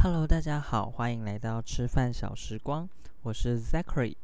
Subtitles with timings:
[0.00, 2.88] Hello，大家好，欢迎来到吃饭小时光，
[3.22, 4.14] 我是 Zachary，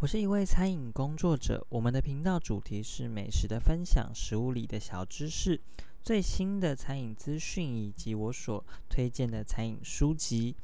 [0.00, 1.66] 我是一位餐饮工作者。
[1.68, 5.60] 我们的频道主题是美食的分享、食物里的小知识、
[6.02, 10.56] 最新的餐饮资讯以及我所推荐的餐饮书籍。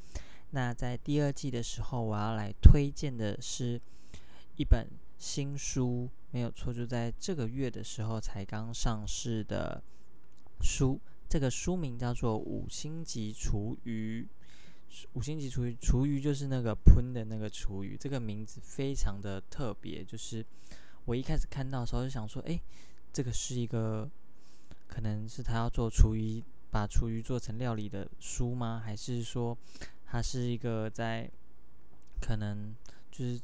[0.49, 3.79] 那在第二季的时候，我要来推荐的是
[4.55, 4.89] 一本
[5.19, 9.83] 新书，没有错，就在这个月的时候才刚上市的
[10.61, 10.99] 书。
[11.27, 14.25] 这个书名叫做《五星级厨余》，
[15.13, 17.97] 五星级厨余，厨余就是那个喷的那个厨余。
[17.97, 20.45] 这个名字非常的特别，就是
[21.03, 22.61] 我一开始看到的时候就想说，哎，
[23.11, 24.09] 这个是一个
[24.87, 28.81] 可能是他要做厨余，把厨余做成料理的书吗？
[28.85, 29.57] 还是说
[30.05, 31.29] 它是一个在
[32.21, 32.73] 可能
[33.11, 33.41] 就是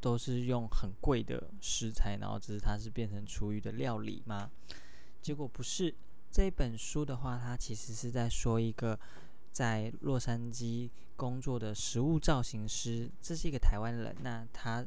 [0.00, 4.50] 都是用很贵的食材，然后只是它是变成厨余的料理吗？
[5.22, 5.92] 结果不是。
[6.36, 9.00] 这本书的话，它其实是在说一个
[9.50, 14.14] 在洛杉矶工作的食物造型师，这是一个台湾人。
[14.20, 14.84] 那他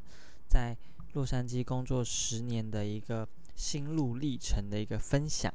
[0.47, 0.78] 在
[1.14, 5.52] 洛杉矶工作十年的一个心路历程的一个分享。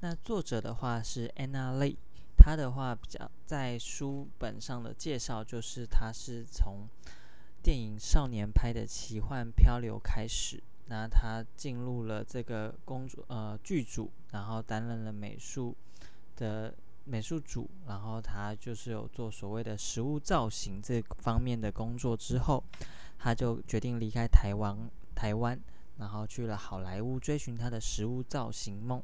[0.00, 1.98] 那作者的话是 Anna Lee，
[2.36, 6.88] 他的话比较在书本上的介绍就是他是从
[7.62, 10.60] 电影《少年》拍的奇幻漂流开始。
[10.88, 15.76] 那他进入了这个工作呃剧组，然后担任了美术
[16.36, 16.72] 的
[17.04, 22.62] 美术组，然后他就是有做所谓的食物造型这方面的工作之后，
[23.18, 25.60] 他就决定离开台湾台湾，
[25.98, 29.02] 然后去了好莱坞追寻他的食物造型梦。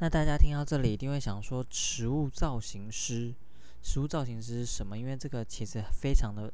[0.00, 3.34] 那大家听到这里一定会想说，食物造型师，
[3.80, 4.98] 食物造型师是什么？
[4.98, 6.52] 因为这个其实非常的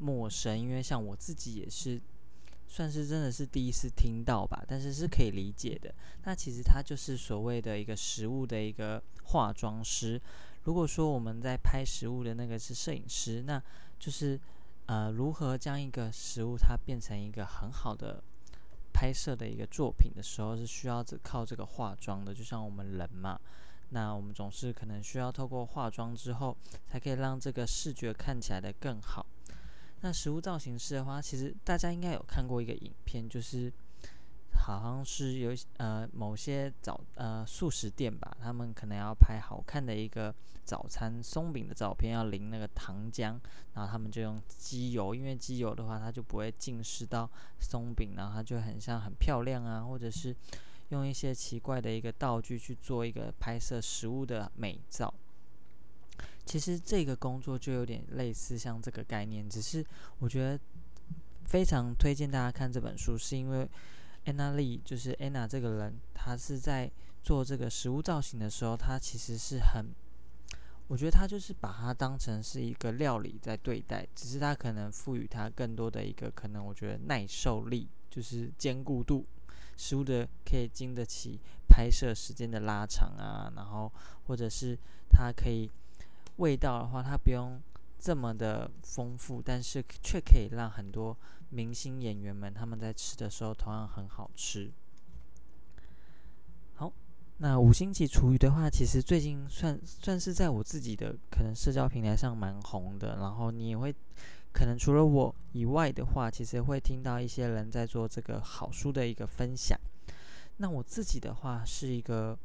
[0.00, 2.02] 陌生，因为像我自己也是。
[2.68, 5.94] 算是真的是第一次听到吧，但是是可以理解的。
[6.24, 10.20] 那其实它就是所谓的一个食物的一个化妆师。
[10.64, 13.62] 如果说我们在拍食物的那个是摄影师，那
[13.98, 14.38] 就是
[14.86, 18.22] 呃如何将一个食物它变成一个很好的
[18.92, 22.34] 拍摄的一个作品的时候，是需要只靠这个化妆的。
[22.34, 23.38] 就像我们人嘛，
[23.90, 26.56] 那我们总是可能需要透过化妆之后，
[26.88, 29.24] 才可以让这个视觉看起来的更好。
[30.02, 33.72] 那食物造型师的话，其实大家应该有看过一个影片，就是
[34.52, 40.34] 好像是有呃某些早呃素食店吧，他们可能要拍好看的一个
[40.64, 43.38] 早餐松饼的照片，要淋那个糖浆，
[43.74, 47.28] 然后他们就用机油，因为机油的话它就不会浸湿到
[47.58, 50.34] 松饼，然后它就很像很漂亮啊，或者是
[50.90, 55.12] 用一些奇怪的一个道具去做一个拍摄食物的美照。
[56.46, 59.84] 其实这个工作就有点类似像这个概念，只是
[60.20, 60.58] 我觉得
[61.44, 63.68] 非常推荐大家看这本书，是因为
[64.26, 66.88] Anna Lee 就是 Anna 这个人，她是在
[67.20, 69.86] 做这个食物造型的时候，她其实是很，
[70.86, 79.26] 我觉得她就是把它当成是一个料理在对待，只是她可能赋予它更多的一个可能，我觉得耐受力就是坚固度，
[79.76, 83.92] 食物的可以经得起拍摄时间的拉长啊，然后
[84.28, 84.78] 或者是
[85.10, 85.68] 它可以。
[86.36, 87.60] 味道的话，它不用
[87.98, 91.16] 这么的丰富，但是却可以让很多
[91.50, 94.70] 明星演员们他们在吃的时候同样很好吃。
[96.74, 96.92] 好，
[97.38, 103.94] 那五星级厨余的话，其实最近算算是在我自己的可能社交平台上蛮红的，然后你也会
[104.52, 109.78] 可能除了我以外的话，其实会听到一些人在做这个好书的一个分享。
[110.58, 112.38] 那我自己的话是一个。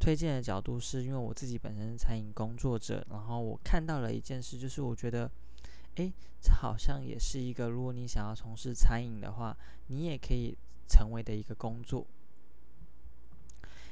[0.00, 5.30] 推荐的角度是因为我自己本身是餐饮工作者，然后我看到了一件事，就是我觉得，
[5.96, 9.54] 诶，这好像也是一个，如果你想要从事餐饮的话，
[9.88, 10.56] 你也可以
[10.88, 12.06] 成为的一个工作。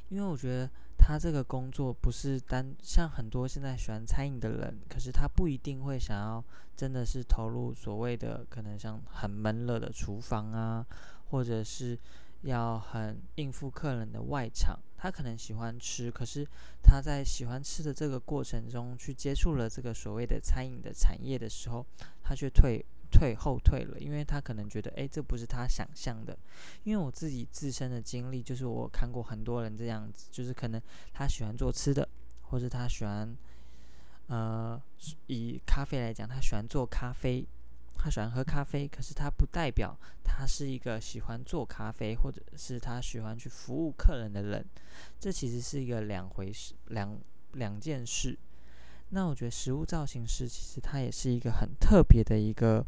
[0.09, 6.43] 因为我觉得他这个工作不是单像很多现在喜欢餐饮的人，可是他不一定会想要
[6.75, 10.87] 真的是投入所谓的可能像很闷热的厨房啊，
[11.31, 11.99] 或者是。
[12.43, 16.45] 要很应付客人的外场，他可能喜欢吃，可是
[16.83, 21.87] 他在喜欢吃的这个过程中，去接触了这个所谓的餐饮的产业的时候，
[22.21, 26.37] 他却退退后退了，因为他可能觉得，哎，这不是他想象的。
[26.83, 32.09] 因为我自己自身的经历，就是我看过很多人这样子，就是可能他喜欢做吃的，
[32.43, 33.37] 或者他喜欢，
[34.27, 34.83] 呃，
[35.29, 37.47] 以咖啡来讲，他喜欢做咖啡。
[37.99, 44.65] 他喜欢喝咖啡，可是他不代表他是一个喜欢做咖啡，或者是他喜欢去服务客人的人。
[45.19, 47.19] 这其实是一个两回事，两
[47.53, 48.39] 两件事。
[49.11, 52.87] 那我觉得食物造型师其实他也是一个很特别的一个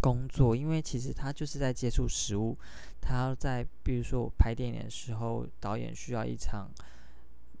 [0.00, 2.56] 工作，因为其实他就是在接触食物。
[3.00, 6.70] 他要在比如说我拍电影的时候，导演需要一场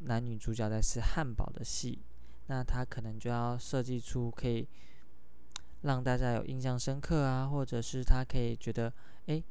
[0.00, 1.98] 男女主角在吃汉堡的戏，
[2.46, 4.66] 那他可能就要设计出可以
[5.82, 8.92] 让大家有印象深刻啊，或者是他可以觉得
[9.26, 9.42] 诶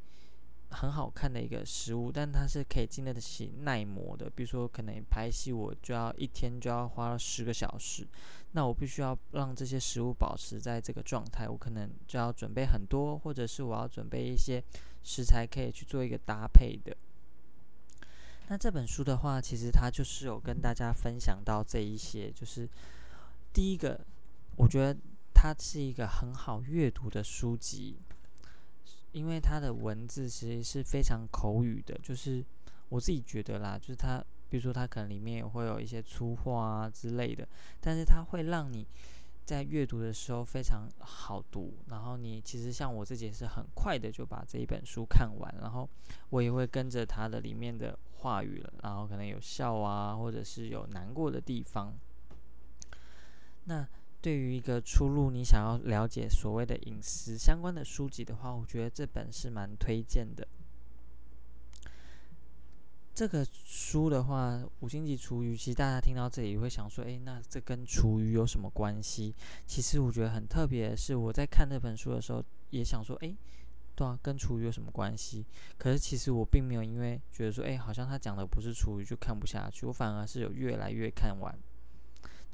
[0.70, 4.30] 很好看的一个食物，但它是可以经得起耐磨的。
[4.30, 8.06] 比如说，可能拍戏我就要一天就要花了十个小时，
[8.52, 14.62] 那我必须要让这些食物保持在这个状态，我可能就要准备很多，或者是我要准备一些
[15.04, 16.96] 食材可以去做一个搭配的。
[18.50, 22.68] 那这本书的话，其实它就是有跟大家分享到这一些，就是
[23.54, 24.00] 第一个，
[24.58, 25.00] 我觉得
[25.40, 28.00] 它是一个很好阅读的书籍，
[29.12, 32.44] 因为它的文字其实是非常口语的，就是
[32.90, 34.18] 我自己觉得啦，就是它，
[34.50, 37.48] 比如说它可能里面也会有一些粗话啊之类的，
[37.80, 38.88] 但是它会让你。
[39.48, 45.90] 在阅读的时候非常好读，然后你其实像我自己是很快的就把这一本书看完，然后
[46.32, 51.98] 我也会跟着它的里面的话语了，然后可能有笑啊，或者是有难过的地方。
[53.64, 53.88] 那
[54.22, 60.48] 对于一个出入你想要了解所谓的隐私相关的书籍的话，我觉得这本是蛮推荐的。
[63.14, 69.34] 这个书的话，五星级厨余，其实大家听到这里会想说，诶，那这跟厨余有什么关系？
[69.66, 73.36] 其实我觉得很特别的是，我在看这本书的时候，也想说，诶，
[73.96, 75.44] 对啊，跟厨余有什么关系？
[75.80, 81.58] 可是其实我并没有因为觉得说，诶，好像他讲的不是厨余就看不下去，我反而是有越来越看完。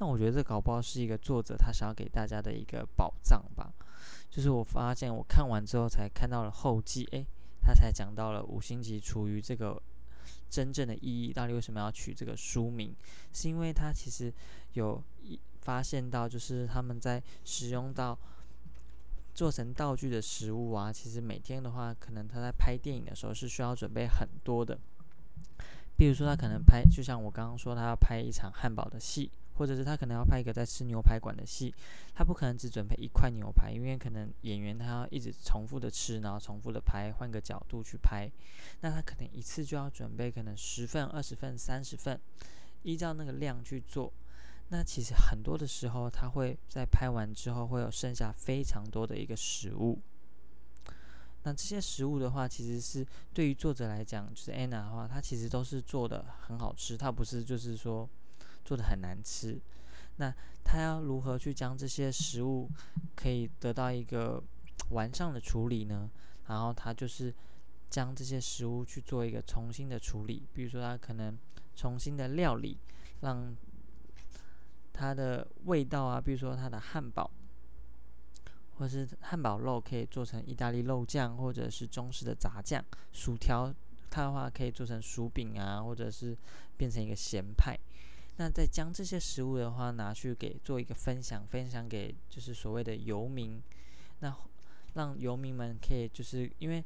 [0.03, 3.71] 那我觉得这搞不好是一个作者他想要给大家的一个宝藏吧。
[4.29, 7.25] 就是我发现我看完之后才看到了后记，诶，
[7.61, 9.81] 他才讲到了五星级厨余这个。
[10.49, 12.95] 真正的意义到底为什么要取这个书名？
[13.33, 14.31] 是因为他其实
[14.73, 15.03] 有
[15.61, 18.15] 发现到，就是他们在使用到
[19.33, 24.77] 做成道具的食物啊，其实每天的话，可能他在拍电影的时候是需要准备很多的。
[25.97, 29.31] 比如说，他可能拍，就像我刚刚说，他要拍一场汉堡的戏。
[29.55, 31.73] 或者是他可能要拍一个在吃牛排馆的戏，
[32.15, 38.29] 他不可能只准备一块牛排，因为可能演员他要一直重复的吃，然后重复的拍，换个角度去拍，
[38.81, 42.19] 那他可能一次就要准备可能十份、二十份、三十份，
[42.81, 44.11] 依照那个量去做。
[44.69, 49.99] 那其实很多的时候，他会在拍完之后会有剩下非常多的一个食物。
[51.43, 58.09] 那这些食物的话，其实是对于作者来讲，就是 Anna 的话，他其实都是做的很好吃，他不是就是说。
[58.63, 59.59] 做的很难吃，
[60.17, 60.33] 那
[60.63, 62.69] 他要如何去将这些食物
[63.15, 64.41] 可以得到一个
[64.91, 66.09] 完善的处理呢？
[66.47, 67.33] 然后他就是
[67.89, 71.37] 将这些食物去做一个重新的处理，比如说他可能
[71.75, 72.77] 重新的料理，
[73.21, 73.55] 让
[74.91, 77.29] 它的味道啊，比如说它的汉堡，
[78.77, 83.73] 或是汉堡肉可以做成意大利肉酱，或者是中式的炸酱，薯条
[84.11, 86.37] 它的话可以做成薯饼啊，或者是
[86.77, 87.75] 变成一个咸派。
[88.37, 93.61] 那再将这些食物的话拿去给做一个分享，分享给就是所谓的游民，
[94.19, 94.35] 那
[94.95, 96.83] 让游民们可以就是因为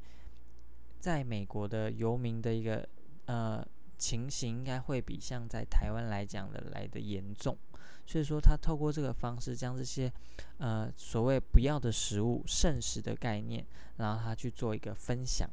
[0.99, 2.87] 在美国的游民的一个
[3.25, 3.65] 呃
[3.97, 7.57] 情形，应该会比像在台湾来讲的来的严重，
[8.05, 10.11] 所以说他透过这个方式将这些
[10.57, 13.65] 呃所谓不要的食物剩食的概念，
[13.95, 15.49] 然后他去做一个分享，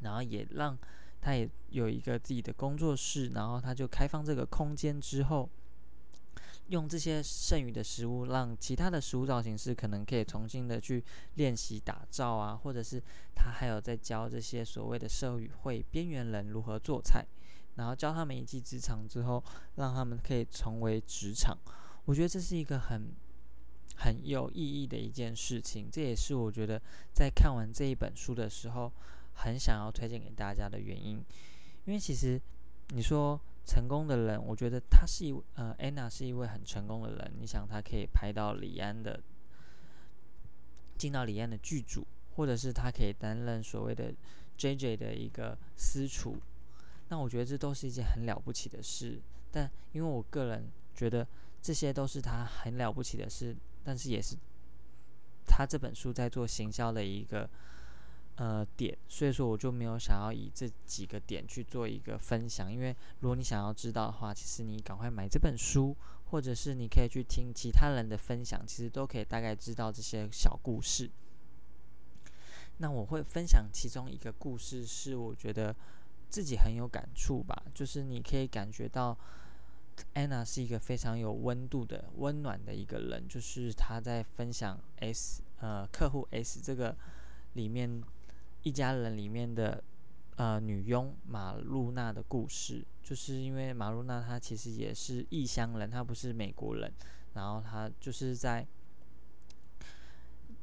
[0.00, 0.78] 然后也让。
[1.20, 5.48] 他也有一个自己的工作室，然后他就开放这个空间之后，
[6.68, 13.02] 用这些剩余的食物，让其他的食物造型师可能可以重新的去练习打造啊，或者是
[13.34, 17.26] 他还有在教这些所谓的社会边缘人如何做菜，
[17.74, 19.42] 然后教他们一技之长之后，
[19.76, 21.58] 让他们可以成为职场。
[22.06, 23.12] 我觉得这是一个很
[23.96, 26.80] 很有意义的一件事情，这也是我觉得
[27.12, 28.90] 在看完这一本书的时候。
[29.42, 31.16] 很想要推荐给大家的原因，
[31.86, 32.38] 因为其实
[32.88, 37.32] 你说成功的人，我觉得他是一呃，Anna 是一位很成功的人。
[37.38, 39.18] 你想，他可以拍到李安的，
[40.98, 42.06] 进到李安的剧组，
[42.36, 44.12] 或者是他可以担任所谓的
[44.58, 46.36] JJ 的一个私厨，
[47.08, 49.18] 那我觉得这都是一件很了不起的事。
[49.50, 51.26] 但因为我个人觉得
[51.62, 54.36] 这些都是他很了不起的事，但是也是
[55.46, 57.48] 他这本书在做行销的一个。
[58.40, 65.94] 呃，点，所以说我就没有想要以这几个点去做一个分享，因为如果你想要知道的话，其实你赶快买这本书，
[66.30, 71.10] 或者是你可以去听其他人的分享，其实都可以大概知道这些小故事。
[72.78, 75.76] 那我会分享其中一个故事，是我觉得
[76.30, 79.14] 自己很有感触吧，就是你可以感觉到
[80.14, 86.96] 安娜是一个非常有温度的、温暖的一个人，就是她在分享 S 呃客户 S 这个
[87.52, 88.02] 里面。
[88.62, 89.82] 一家人里面的
[90.36, 96.92] 呃女佣马露娜的故事，就是因为马露娜她其实也是异乡人，她不是美国人，
[97.34, 98.66] 然后她就是在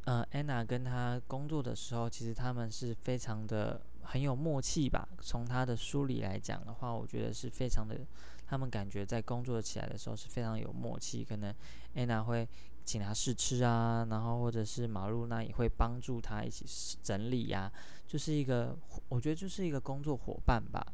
[0.05, 5.07] 呃安娜跟她工作的时候，其实他们是非常的很有默契吧。
[5.21, 7.99] 从她的书里来讲的话，我觉得是非常的，
[8.45, 11.53] 他们感觉在工作起来的时候是非常有默契，可能
[11.95, 12.47] 安娜会。
[12.87, 16.65] 请他试吃啊，然后或者是马路那也会帮助他一起
[17.03, 17.69] 整理呀，
[18.07, 18.77] 就是一个
[19.09, 20.87] 我觉得就是一个工作伙伴吧。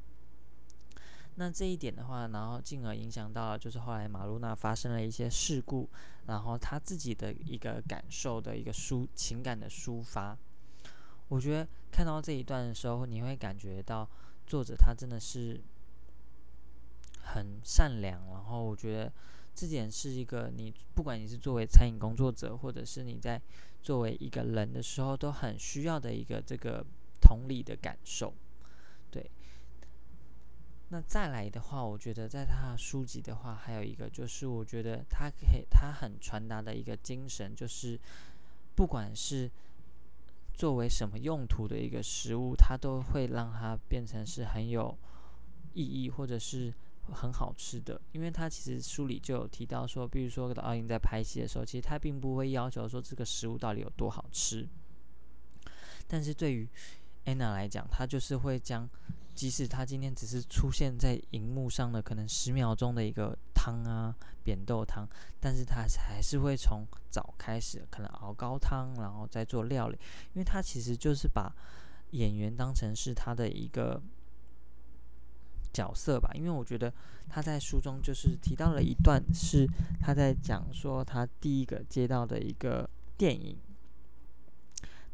[1.35, 5.88] 那这一点的话，然后进而影响到就是后来马路那发生了一些事故，
[6.25, 10.35] 然后他自己的一个感受的一个抒情感的抒发。
[11.27, 14.09] 我觉得看到这一段的时候，你会感觉到
[14.47, 15.62] 作者他真的是
[17.21, 19.13] 很善良，然后我觉得。
[19.55, 23.39] 这点是一个你不管你是作为餐饮工作者，或者是你在
[23.81, 26.83] 作为一个人的时候，都很需要的一个这个
[27.22, 28.33] 同理的感受。
[29.12, 29.29] 对。
[30.89, 38.00] 那再来的话，我觉得在他的书籍的话，还有一个就是我觉得他可以他很传达的一个精神，就是
[38.75, 39.50] 不管是
[40.53, 44.98] 作为什么用途的一个食物，他都会让它变成是很有
[45.74, 46.74] 意义，或者是。
[47.12, 54.67] 很好吃的，因为他其实书里就有提到说，比如说导演在拍戏的时候，其实他并不会要求说这个食物到底有多好吃。
[56.07, 56.67] 但是对于
[57.25, 58.89] 安娜来讲，她就是会将，
[59.36, 65.07] 即使他今天只是出现在荧幕上的可能十秒钟的一个汤啊，扁豆汤，
[65.39, 69.98] 但是他还是会从早开始，可能熬高汤，然后再做料理，
[70.33, 71.53] 因为他其实就是把
[72.12, 74.01] 演员当成是他的一个。
[75.74, 76.94] 角色吧，因为我觉得
[77.27, 79.68] 他在书中就是提到了一段，是
[80.00, 82.88] 他在讲说他第一个接到的一个
[83.18, 83.58] 电影，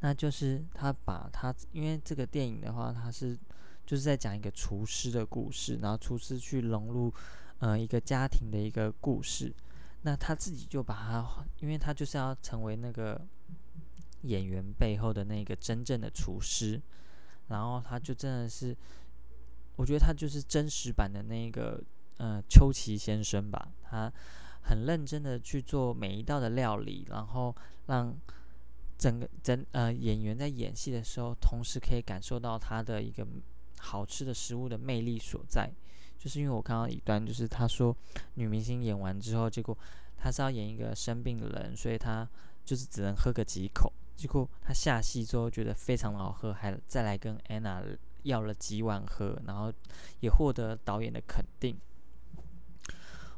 [0.02, 3.38] 那就是他把他因为这个电影的话，他是
[3.86, 7.14] 就是在讲一个厨师的故事，然后厨师去融入
[7.60, 9.54] 呃一个家庭的一个故事，
[10.02, 13.26] 那他自己就把他，因为他就是要成为那个
[14.24, 16.82] 演员背后的那个真正的厨师，
[17.48, 18.76] 然后他就真的是。
[19.80, 21.82] 我觉得他就是真实版的那个
[22.18, 24.12] 呃秋崎先生吧，他
[24.64, 27.56] 很认真的去做每一道的料理，然后
[27.86, 28.14] 让
[28.98, 33.26] 整个整呃演员在演戏的时候，同时可以感受到他的一个
[33.78, 35.72] 好吃的食物的魅力所在。
[36.18, 37.96] 就是因为我看到一段，就是他说
[38.34, 39.78] 女明星演完之后，结果
[40.18, 42.28] 他是要演一个生病的人，所以他
[42.66, 47.82] 就是只能喝个几口，结果他下戏之后觉得非常的好喝，还再来跟安娜。
[48.24, 49.72] 要了几碗喝，然后
[50.20, 51.78] 也获得导演的肯定。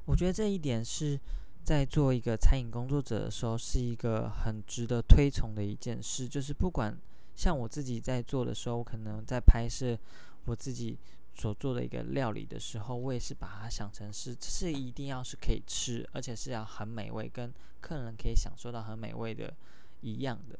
[0.05, 1.19] 我觉得这一点是
[1.63, 6.27] 在做一个餐饮工作者的时候，是一个很值得推崇的一件事。
[6.27, 6.97] 就是不管
[7.35, 9.97] 像我自己在做的时候，我可能在拍摄
[10.45, 10.97] 我自己
[11.33, 19.53] 所做的一个料理的时候，我也是把它想成是是一定要是可以吃，而且是要很美味，跟客人可以享受到很美味的
[20.01, 20.59] 一样的。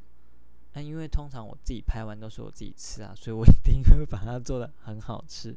[0.73, 5.55] 那因为通常我自己拍完都是我自己吃啊，所以我一定会把它做的很好吃。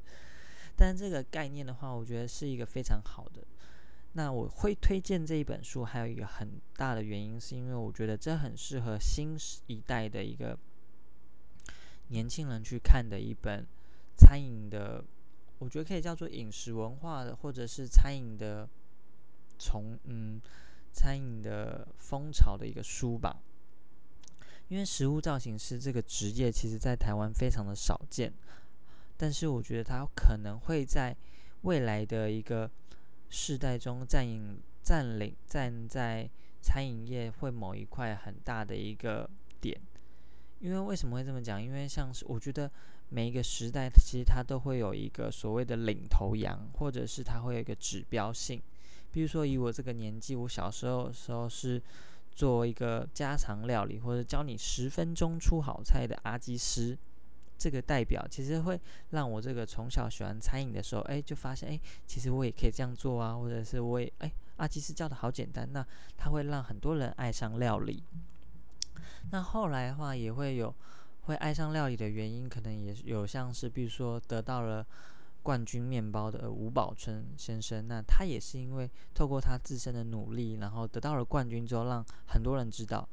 [0.77, 3.45] 但这个概念的话，我觉得是一个非常好的。
[4.15, 10.59] 那我会推荐这一本书，还有一个很大的原因，是因为我觉得这很适合新一代的一个
[12.09, 13.67] 年轻人去看的一本
[14.17, 15.05] 餐饮的，
[15.59, 18.69] 我觉得可以叫做饮食文化的，或者是餐饮的
[19.59, 20.41] 从嗯
[20.93, 23.41] 餐饮的风潮的一个书吧。
[24.69, 28.33] 因为食物造型师这个职业，其实在台湾非常的少见，
[29.17, 31.15] 但是我觉得他可能会在
[31.63, 32.69] 未来的一个
[33.29, 36.29] 世代中占领、占领、站在
[36.63, 39.29] 餐饮业会某一块很大的一个
[39.61, 39.79] 点。
[40.61, 41.63] 因为为什么会这么讲？
[41.63, 42.69] 因为像是我觉得
[43.11, 48.63] 每一个时代其实它都会有一个所谓的领头羊，或者是它会有一个指标性。
[49.13, 51.81] 比如说以我这个年纪，我小时候的时候是。
[52.35, 56.99] 做一个家常料理，或者教你十分钟出好菜的阿基师，
[57.57, 65.87] 这个代表其实会让我这个从小喜欢餐饮的时候，哎，就发现哎，其实我也可以这样做啊，或者是我也哎，阿基师教的好简单，那
[66.17, 68.03] 他会让很多人爱上料理。
[69.31, 70.75] 那后来的话，也会有
[71.23, 74.85] 会爱上料理的原因，可能也有像是，比如说得到了。
[75.45, 83.07] 冠军面包的吴宝春先生，那他也是因为透过他自身的努力，然后得到了冠军之后，让很多人知道。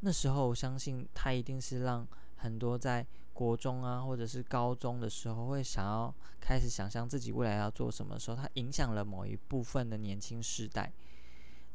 [0.00, 2.04] 那时候，我相信他一定是让
[2.38, 10.92] 很多在国中啊，或者是高中的时候，会想要开始想象自己未来要做什么的时候，他影响了某一部分的年轻世代，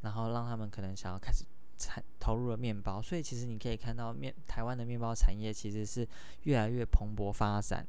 [0.01, 1.45] 然后让他们可能想要开始
[1.77, 3.01] 产投入了面包。
[3.01, 6.05] 所以，其实你可以看到面台湾的面包产业其实是
[6.43, 7.87] 越来越蓬勃发展。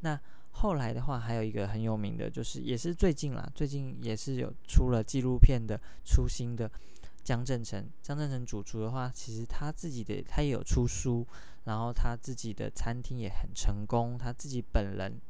[0.00, 0.18] 那
[0.50, 6.68] 后来的话，还有一个很有名的，就是也是最近啦，最近也是有出了纪录片的出新的
[7.22, 7.88] 江正成。
[8.02, 11.24] 江正成主厨的话，其实他自己的他也有出书，
[11.64, 14.18] 然后他自己的餐厅也很成功。
[14.18, 15.20] 他自己本人，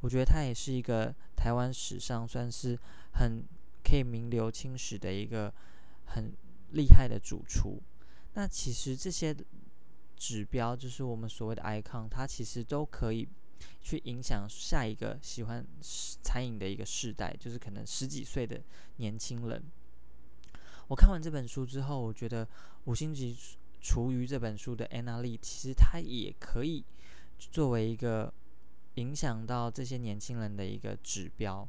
[0.00, 2.78] 我觉得他也是一个台湾史上算是
[3.14, 3.42] 很
[3.82, 5.50] 可以名留青史的一个
[6.04, 6.32] 很
[6.72, 7.80] 厉害的主厨。
[8.34, 9.34] 那其实这些
[10.16, 13.26] 指标，就是我们所谓的 icon，它其实都可以。
[13.82, 15.66] 去影响下一个喜欢
[16.22, 18.60] 餐饮的一个世代，就是可能十几岁的
[18.96, 19.62] 年轻人。
[20.88, 22.46] 我看完这本书之后，我觉得
[22.84, 23.36] 《五星级
[23.80, 26.84] 厨余》这本书的 Anna Lee，其实它也可以
[27.38, 28.32] 作为一个
[28.94, 31.68] 影响到这些年轻人的一个指标。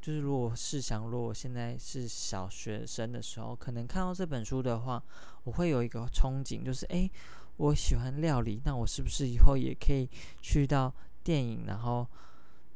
[0.00, 5.02] 就是如果试想，如果现在是小学生的时候，可能看到这本书的话，
[5.44, 7.10] 我会有一个憧憬，就是诶。
[7.56, 10.08] 我喜欢料理，那我是不是以后也可以
[10.40, 10.92] 去到
[11.22, 12.06] 电影，然后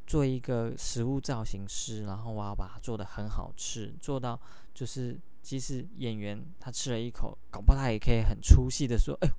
[0.06, 4.40] 做一个食物造型师，然后我要把它做的很好吃，做到
[4.72, 9.34] 就是即使演员他吃了一口，搞不好他也可以很出戏的说，哎呦，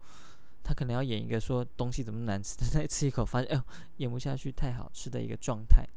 [0.64, 3.64] 他可能要演一个说东西怎么难吃，他再吃一口发现，哎呦，
[3.98, 5.88] 演不下去，太好吃的一个状态，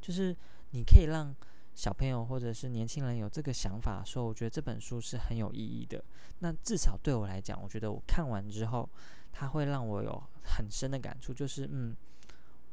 [0.00, 0.36] 就是
[0.70, 1.34] 你可以让。
[1.74, 6.02] 小朋友或者是年轻人有这个想法，说我觉得这本书是很有意义的。
[6.38, 8.88] 那至少对我来讲，我觉得我看完之后，
[9.32, 11.96] 它会让我有很深的感触，就是嗯，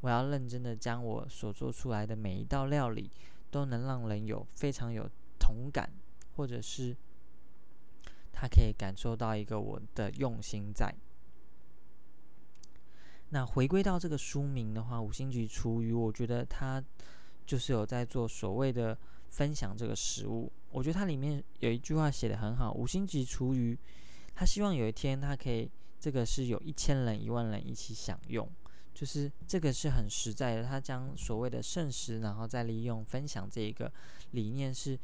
[0.02, 3.10] 我要认真的将我所做出来的每一道料理，
[3.50, 5.90] 都能让人有非常有同感，
[6.36, 6.96] 或者是
[8.32, 10.94] 他可以感受到一个我的用心在。
[13.30, 16.82] 那回归到这个书名的话，《五星级厨余》，我觉得它。
[17.52, 18.96] 就是有在做所谓的
[19.28, 23.78] 分享这个食物，我觉得它里面有一句话写的很好，五星级厨余，
[24.34, 28.50] 他希望有一天他可以这个是有一千人、一万人一起享用，
[28.94, 33.92] 就是这个是很实在的，他将所谓的剩食然后再利用分享这一个
[34.30, 34.98] 理念是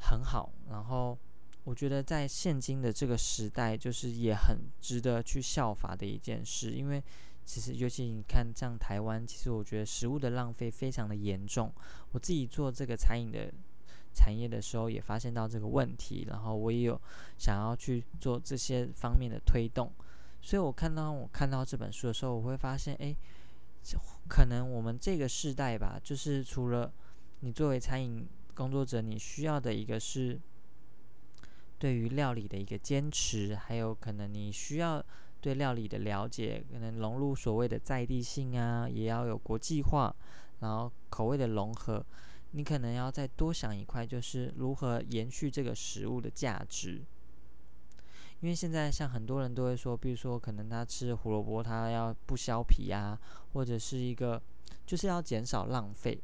[0.00, 1.16] 很好，然后
[1.62, 7.00] 我觉得在现今的这个时代，就是也很值得去效法的一件事，因为。
[7.46, 11.72] 其实，尤其你看，像台湾，其实我觉得食物的浪费非常的严重。
[12.10, 13.48] 我自己做这个餐饮的
[14.12, 17.00] 产业的时候，也发现到这个问题，然后我也有
[17.38, 19.92] 想要去做这些方面的推动。
[20.42, 23.14] 所以我看到我看到这本书的时候，我会发现，哎，
[24.28, 26.92] 可能我们这个时代吧，就是除了
[27.40, 30.36] 你作为餐饮工作者，你需要的一个是
[31.78, 35.00] 对于料理的一个坚持，还有可能你需要。
[35.46, 40.12] 对料理的了解，可能融入所谓的在地性啊，也要有国际化，
[40.58, 42.04] 然后口味的融合，
[42.50, 47.00] 你可能要再多想一块，就是如何延续这个食物的价值。
[48.40, 53.16] 因为现在像很多人都会说，比如说可能他吃胡萝卜，他要不削皮啊，
[53.52, 54.42] 或者是一个
[54.84, 56.20] 就是要减少浪费。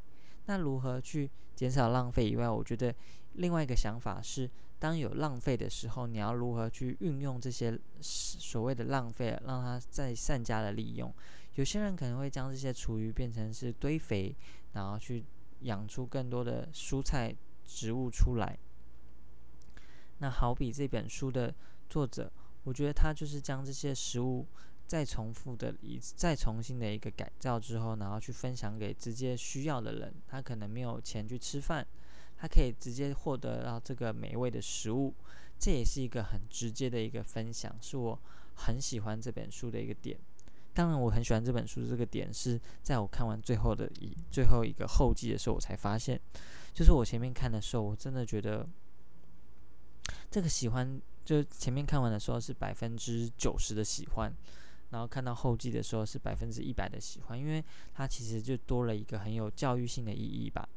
[0.46, 2.92] 那如何去减少浪费以外，我觉得
[3.34, 4.50] 另外一个想法是。
[4.82, 11.14] 当有浪费的时候，你要如何去运用这些所谓的浪费，让它再善加的利用？
[11.54, 14.34] 有些人可能会将这些厨余变成是堆肥，
[14.72, 15.24] 然后去
[15.60, 17.32] 养出更多的蔬菜
[17.64, 18.58] 植物出来。
[20.18, 21.54] 那好比这本书的
[21.88, 22.32] 作者，
[22.64, 24.44] 我觉得他就是将这些食物
[24.88, 30.12] 再重复的、一再重新的一个改造之后，然后去分享给直接需要的人。
[30.26, 31.86] 他可能没有钱去吃饭。
[32.42, 35.14] 他可以直接获得到这个美味的食物，
[35.60, 38.18] 这也是一个很直接的一个分享，是我
[38.56, 40.18] 很喜欢这本书的一个点。
[40.74, 46.20] 当然，我很喜欢这本书这个点是在我看完最后的一最后一个后记的时候，我才发现，
[46.74, 48.68] 就是我前面看的时候，我真的觉得
[50.28, 54.34] 这个喜欢，就前面看完的时候是百分之九十的喜欢，
[54.90, 60.68] 然后看到后记的时候是百分之一百的喜欢，因为它其实就多了一个很有教育性的意义吧。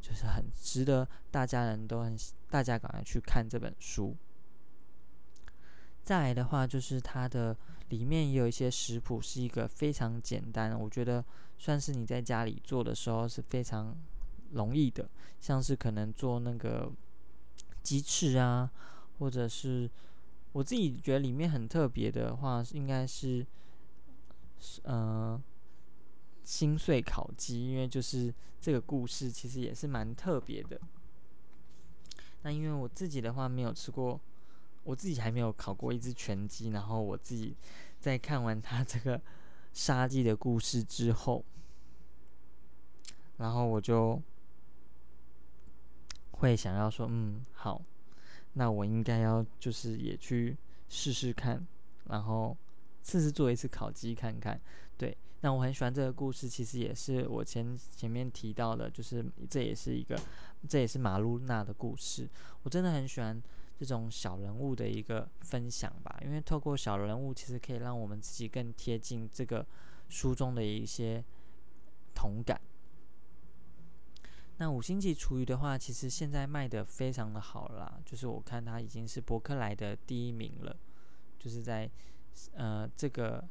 [0.00, 2.16] 就是很值得大家人都很
[2.50, 4.16] 大家赶快去看这本书。
[6.02, 7.56] 再来的话，就是它的
[7.90, 11.24] 里面也有一些食谱，是一个非常简单，我觉得
[11.58, 13.94] 算是你在家里做的时候是非常
[14.52, 15.08] 容易的，
[15.40, 16.90] 像是可能做那个
[17.82, 18.70] 鸡翅啊，
[19.18, 19.90] 或者是
[20.52, 23.46] 我自己觉得里面很特别的话，应该是
[24.84, 25.42] 嗯。
[26.48, 30.80] 心碎烤鸡，因为就是这个故事其实也是蛮特别的。
[32.40, 34.18] 那因为我自己的话没有吃过，
[34.82, 36.70] 我自己还没有烤过一只全鸡。
[36.70, 37.54] 然后我自己
[38.00, 39.20] 在看完他这个
[39.74, 41.44] 杀鸡的故事之后，
[43.36, 44.18] 然后我就
[46.30, 47.82] 会想要说，嗯，好，
[48.54, 50.56] 那我应该要就是也去
[50.88, 51.66] 试试看，
[52.06, 52.56] 然后
[53.04, 54.58] 试试做一次烤鸡看看。
[54.96, 60.20] 对，那我很喜欢这个故事，其实也是我前前面提到的，就是这也是一个，
[60.68, 62.28] 这也是马露娜的故事。
[62.64, 63.40] 我真的很喜欢
[63.78, 69.64] 这种小人物的一个分享吧，因为透过小人物，其实可以让我们自己更贴近这个
[70.08, 71.24] 书中的一些
[72.14, 72.60] 同感。
[74.56, 80.76] 那五星级厨余的话，其实现在卖的非常的好啦，就是我看它已经是博客来的第一名了，
[81.38, 81.88] 就是在
[82.54, 83.48] 呃这个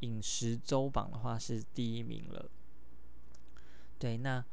[0.00, 2.50] 饮食周榜的话是第一名了。
[3.98, 4.44] 对，那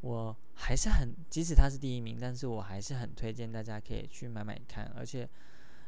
[0.00, 4.86] 我还是很，即使它是第一名，但是我还是很推荐大家可以去买买看。
[4.96, 5.28] 而且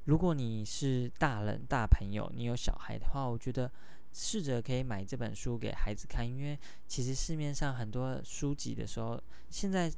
[0.05, 3.70] 如果你是大人大朋友，你有小孩的话，我觉得。
[4.14, 9.90] 试着可以买这本书给孩子看，因为其实市面上很多书籍的时候，现在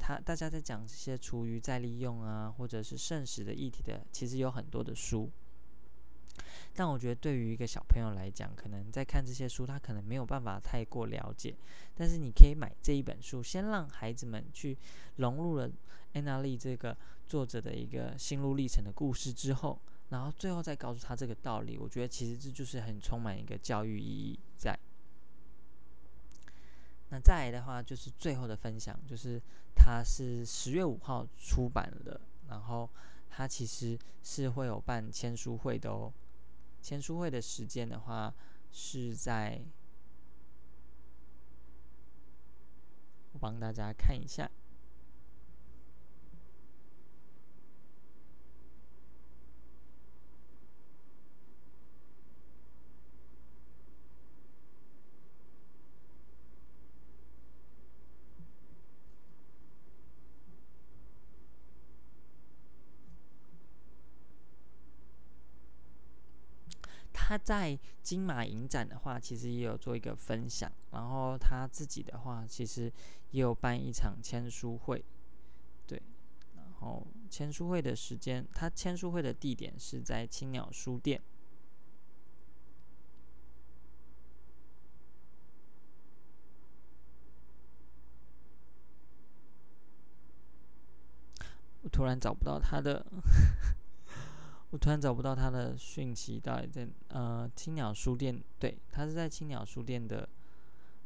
[0.00, 5.30] 他大家在讲这些厨余再利用啊，或者是剩食的议题的，其实有很多的书。
[6.74, 11.54] 但我觉得对于一个小朋友来讲，可能在看这些书，他可能没有办法太过了解。
[11.94, 14.76] 但是你可以买这一本书，先让孩子们去
[15.16, 15.70] 融入了
[16.14, 19.78] 安娜丽这个作者的一个心路历程的故事之后。
[20.10, 24.76] 然后最后再告诉他这个道理，我觉得其实这就是很充满一个教育意义在。
[27.10, 29.40] 那再来的话，就是最后的分享，就是
[29.76, 32.90] 它是十月五号出版的，然后
[33.28, 36.12] 它其实是会有办签书会的哦。
[36.82, 38.34] 签书会的时间的话
[38.72, 39.62] 是在，
[43.32, 44.50] 我帮大家看一下。
[67.30, 70.68] 他在金马影展的话，其实也有做一个分享。
[70.90, 72.92] 然后他自己的话，其实
[73.30, 75.04] 也有办一场签书会，
[75.86, 76.02] 对。
[76.56, 81.22] 然后签书会的时间，他签书会的地点是在青鸟书店。
[91.82, 93.06] 我突然找不到他的。
[94.70, 98.40] 我突然找不到他的讯息，到底在呃青鸟书店？
[98.58, 100.28] 对，他是在青鸟书店的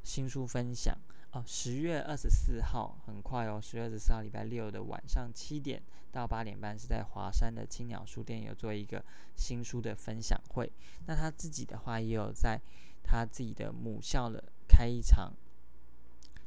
[0.02, 0.94] 新书分享
[1.32, 1.42] 哦。
[1.46, 9.02] 十月二十四号，很快哦，十月二十四号礼拜六的晚上七点到八点半，是在华山的青鸟书店有做一个
[9.34, 10.70] 新书的分享会。
[11.06, 12.60] 那他自己的话，也有在
[13.02, 15.32] 他自己的母校的开一场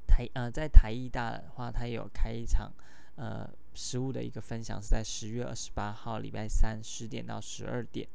[0.06, 2.71] 台呃，在台艺大的话，他也有开一场
[3.17, 3.47] 呃。
[3.80, 8.08] 食物的一个分享是在十月二十八号礼拜三十点到十二点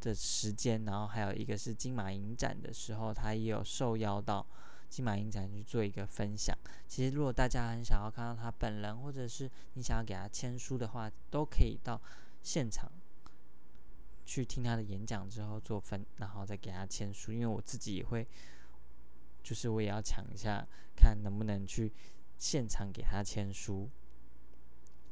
[0.00, 4.46] 的时间，然后还有一个是金马影展的时候，他也有受邀到
[4.88, 6.56] 金马影展去做一个分享。
[6.86, 12.00] 其实如果大家很想要看到他本人，或者是你想要给他签书的话，都可以到
[12.44, 12.88] 现场
[14.24, 17.32] 去听他的演讲之后做分，然后再给他签书。
[17.32, 18.24] 因为我自己也会，
[19.42, 21.92] 就是我也要抢一下，看能不能去
[22.38, 23.90] 现场给他签书。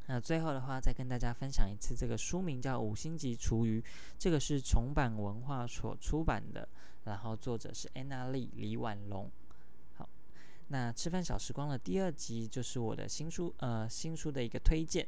[0.07, 3.81] 那最后的话，再跟大家分享一次，这个书名叫《五星级厨余》，
[4.19, 6.69] 这个是重版文化所出版的，
[7.05, 9.31] 然后作者是安娜丽李婉龙。
[9.95, 10.07] 好，
[10.69, 15.07] 那吃饭小时光的第二集就是我的新书，呃，新书的一个推荐。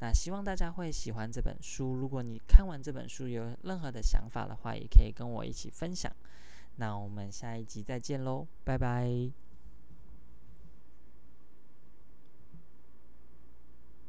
[0.00, 1.94] 那希望大家会喜欢这本书。
[1.94, 6.12] 如果你看完这本书有任何的想法的话，也可以跟我一起分享。
[6.76, 9.47] 那我们下一集再见喽，拜拜。